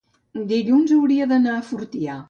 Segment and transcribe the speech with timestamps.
[0.53, 2.19] dilluns hauria d'anar a Fortià.